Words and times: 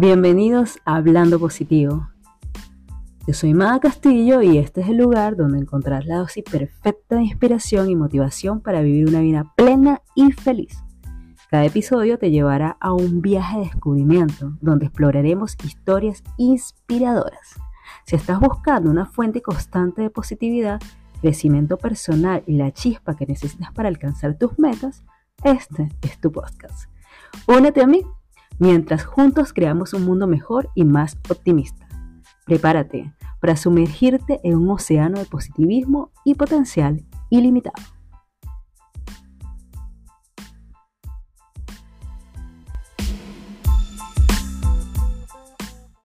Bienvenidos 0.00 0.78
a 0.84 0.94
Hablando 0.94 1.40
Positivo. 1.40 2.08
Yo 3.26 3.34
soy 3.34 3.52
Mada 3.52 3.80
Castillo 3.80 4.42
y 4.42 4.56
este 4.56 4.82
es 4.82 4.88
el 4.90 4.98
lugar 4.98 5.34
donde 5.34 5.58
encontrarás 5.58 6.06
la 6.06 6.18
dosis 6.18 6.44
perfecta 6.44 7.16
de 7.16 7.24
inspiración 7.24 7.90
y 7.90 7.96
motivación 7.96 8.60
para 8.60 8.80
vivir 8.80 9.08
una 9.08 9.18
vida 9.18 9.52
plena 9.56 10.00
y 10.14 10.30
feliz. 10.30 10.78
Cada 11.50 11.64
episodio 11.64 12.16
te 12.16 12.30
llevará 12.30 12.76
a 12.78 12.92
un 12.92 13.22
viaje 13.22 13.58
de 13.58 13.64
descubrimiento 13.64 14.52
donde 14.60 14.86
exploraremos 14.86 15.56
historias 15.64 16.22
inspiradoras. 16.36 17.56
Si 18.06 18.14
estás 18.14 18.38
buscando 18.38 18.92
una 18.92 19.04
fuente 19.04 19.42
constante 19.42 20.02
de 20.02 20.10
positividad, 20.10 20.80
crecimiento 21.20 21.76
personal 21.76 22.44
y 22.46 22.56
la 22.56 22.70
chispa 22.70 23.16
que 23.16 23.26
necesitas 23.26 23.72
para 23.72 23.88
alcanzar 23.88 24.38
tus 24.38 24.60
metas, 24.60 25.02
este 25.42 25.88
es 26.02 26.20
tu 26.20 26.30
podcast. 26.30 26.88
Únete 27.48 27.82
a 27.82 27.88
mí 27.88 28.04
mientras 28.58 29.04
juntos 29.04 29.52
creamos 29.52 29.94
un 29.94 30.04
mundo 30.04 30.26
mejor 30.26 30.70
y 30.74 30.84
más 30.84 31.18
optimista. 31.28 31.88
Prepárate 32.46 33.12
para 33.40 33.56
sumergirte 33.56 34.40
en 34.42 34.56
un 34.56 34.70
océano 34.70 35.18
de 35.18 35.26
positivismo 35.26 36.10
y 36.24 36.34
potencial 36.34 37.04
ilimitado. 37.30 37.97